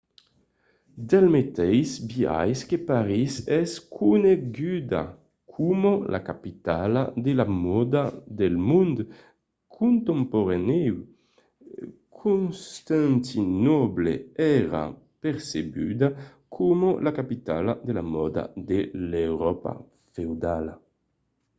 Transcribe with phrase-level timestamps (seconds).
[1.09, 5.01] del meteis biais que parís es coneguda
[5.53, 8.03] coma la capitala de la mòda
[8.39, 8.97] del mond
[9.77, 10.95] contemporanèu
[12.21, 14.13] constantinòble
[14.59, 14.83] èra
[15.23, 16.07] percebuda
[16.55, 18.79] coma la capitala de la mòda de
[19.09, 19.73] l’euròpa
[20.13, 20.73] feudala